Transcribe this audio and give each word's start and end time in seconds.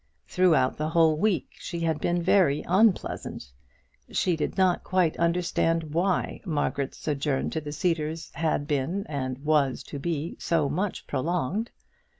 Throughout 0.27 0.77
the 0.77 0.89
whole 0.89 1.15
week 1.15 1.49
she 1.59 1.81
had 1.81 2.01
been 2.01 2.23
very 2.23 2.63
unpleasant. 2.67 3.51
She 4.11 4.35
did 4.35 4.57
not 4.57 4.83
quite 4.83 5.15
understand 5.17 5.93
why 5.93 6.41
Margaret's 6.43 6.97
sojourn 6.97 7.51
at 7.55 7.63
the 7.63 7.71
Cedars 7.71 8.31
had 8.33 8.65
been 8.65 9.05
and 9.07 9.45
was 9.45 9.83
to 9.83 9.99
be 9.99 10.37
so 10.39 10.67
much 10.69 11.05
prolonged. 11.05 11.69